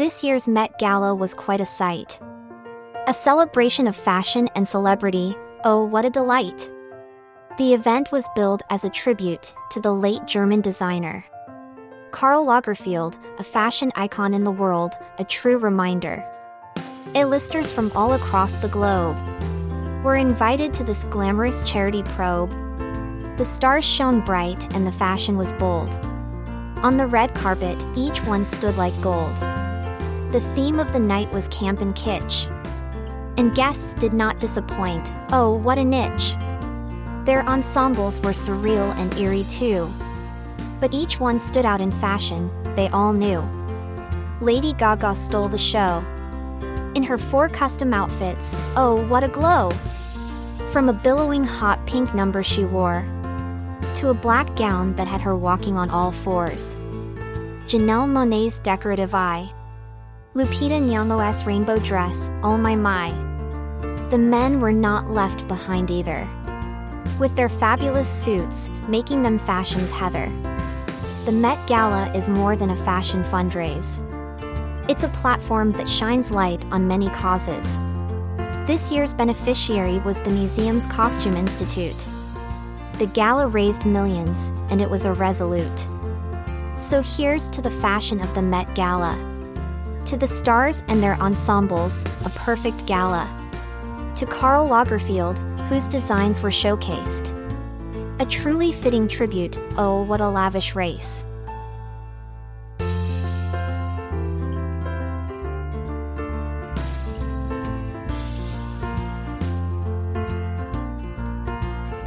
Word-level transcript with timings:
This 0.00 0.24
year's 0.24 0.48
Met 0.48 0.78
Gala 0.78 1.14
was 1.14 1.34
quite 1.34 1.60
a 1.60 1.66
sight. 1.66 2.18
A 3.06 3.12
celebration 3.12 3.86
of 3.86 3.94
fashion 3.94 4.48
and 4.54 4.66
celebrity, 4.66 5.36
oh, 5.62 5.84
what 5.84 6.06
a 6.06 6.08
delight! 6.08 6.70
The 7.58 7.74
event 7.74 8.10
was 8.10 8.26
billed 8.34 8.62
as 8.70 8.82
a 8.82 8.88
tribute 8.88 9.52
to 9.72 9.78
the 9.78 9.92
late 9.92 10.24
German 10.24 10.62
designer. 10.62 11.22
Karl 12.12 12.46
Lagerfeld, 12.46 13.16
a 13.38 13.44
fashion 13.44 13.92
icon 13.94 14.32
in 14.32 14.42
the 14.42 14.50
world, 14.50 14.94
a 15.18 15.24
true 15.24 15.58
reminder. 15.58 16.24
A-listers 17.14 17.70
from 17.70 17.92
all 17.94 18.14
across 18.14 18.54
the 18.54 18.68
globe 18.68 19.18
were 20.02 20.16
invited 20.16 20.72
to 20.72 20.82
this 20.82 21.04
glamorous 21.10 21.62
charity 21.64 22.04
probe. 22.04 22.52
The 23.36 23.44
stars 23.44 23.84
shone 23.84 24.24
bright 24.24 24.74
and 24.74 24.86
the 24.86 24.92
fashion 24.92 25.36
was 25.36 25.52
bold. 25.52 25.90
On 26.78 26.96
the 26.96 27.06
red 27.06 27.34
carpet, 27.34 27.76
each 27.94 28.24
one 28.24 28.46
stood 28.46 28.78
like 28.78 28.98
gold. 29.02 29.36
The 30.32 30.40
theme 30.54 30.78
of 30.78 30.92
the 30.92 31.00
night 31.00 31.32
was 31.32 31.48
camp 31.48 31.80
and 31.80 31.92
kitsch. 31.92 32.46
And 33.36 33.52
guests 33.52 33.94
did 33.94 34.12
not 34.12 34.38
disappoint, 34.38 35.12
oh, 35.32 35.54
what 35.54 35.76
a 35.76 35.84
niche! 35.84 36.36
Their 37.24 37.44
ensembles 37.48 38.20
were 38.20 38.30
surreal 38.30 38.94
and 38.96 39.12
eerie 39.18 39.42
too. 39.44 39.92
But 40.78 40.94
each 40.94 41.18
one 41.18 41.40
stood 41.40 41.64
out 41.64 41.80
in 41.80 41.90
fashion, 41.90 42.48
they 42.76 42.88
all 42.90 43.12
knew. 43.12 43.42
Lady 44.40 44.72
Gaga 44.74 45.16
stole 45.16 45.48
the 45.48 45.58
show. 45.58 45.98
In 46.94 47.02
her 47.02 47.18
four 47.18 47.48
custom 47.48 47.92
outfits, 47.92 48.54
oh, 48.76 49.04
what 49.08 49.24
a 49.24 49.28
glow! 49.28 49.70
From 50.70 50.88
a 50.88 50.92
billowing 50.92 51.42
hot 51.42 51.84
pink 51.88 52.14
number 52.14 52.44
she 52.44 52.64
wore, 52.64 53.04
to 53.96 54.10
a 54.10 54.14
black 54.14 54.54
gown 54.54 54.94
that 54.94 55.08
had 55.08 55.20
her 55.22 55.34
walking 55.34 55.76
on 55.76 55.90
all 55.90 56.12
fours. 56.12 56.76
Janelle 57.66 58.08
Monáe's 58.08 58.60
decorative 58.60 59.12
eye, 59.12 59.52
Lupita 60.32 60.80
Nyong'o's 60.80 61.44
rainbow 61.44 61.76
dress, 61.78 62.30
oh 62.44 62.56
my 62.56 62.76
my. 62.76 63.10
The 64.10 64.18
men 64.18 64.60
were 64.60 64.72
not 64.72 65.10
left 65.10 65.48
behind 65.48 65.90
either. 65.90 66.28
With 67.18 67.34
their 67.34 67.48
fabulous 67.48 68.08
suits, 68.08 68.70
making 68.86 69.24
them 69.24 69.40
fashion's 69.40 69.90
heather. 69.90 70.26
The 71.24 71.32
Met 71.32 71.58
Gala 71.66 72.12
is 72.14 72.28
more 72.28 72.54
than 72.54 72.70
a 72.70 72.84
fashion 72.84 73.24
fundraise. 73.24 73.98
It's 74.88 75.02
a 75.02 75.08
platform 75.08 75.72
that 75.72 75.88
shines 75.88 76.30
light 76.30 76.64
on 76.70 76.86
many 76.86 77.10
causes. 77.10 77.76
This 78.68 78.92
year's 78.92 79.12
beneficiary 79.12 79.98
was 79.98 80.20
the 80.20 80.30
museum's 80.30 80.86
Costume 80.86 81.36
Institute. 81.36 82.06
The 82.98 83.10
gala 83.12 83.48
raised 83.48 83.84
millions, 83.84 84.52
and 84.70 84.80
it 84.80 84.90
was 84.90 85.06
a 85.06 85.12
resolute. 85.12 85.88
So 86.76 87.02
here's 87.02 87.48
to 87.48 87.60
the 87.60 87.70
fashion 87.82 88.20
of 88.20 88.32
the 88.36 88.42
Met 88.42 88.72
Gala. 88.76 89.18
To 90.10 90.16
the 90.16 90.26
stars 90.26 90.82
and 90.88 91.00
their 91.00 91.14
ensembles, 91.20 92.04
a 92.24 92.30
perfect 92.30 92.84
gala. 92.84 93.28
To 94.16 94.26
Karl 94.26 94.68
Lagerfeld, 94.68 95.38
whose 95.68 95.86
designs 95.86 96.40
were 96.40 96.50
showcased. 96.50 97.30
A 98.18 98.26
truly 98.26 98.72
fitting 98.72 99.06
tribute, 99.06 99.56
oh, 99.76 100.02
what 100.02 100.20
a 100.20 100.28
lavish 100.28 100.74
race. 100.74 101.24